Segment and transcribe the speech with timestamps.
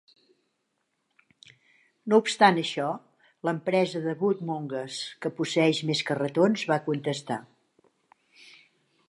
[2.13, 2.87] No obstant això,
[3.49, 7.39] l"empresa de Woodmongers, que posseeix més carretons, va contestar.